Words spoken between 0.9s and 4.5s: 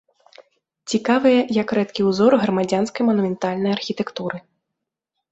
Цікавыя як рэдкі ўзор грамадзянскай манументальнай архітэктуры.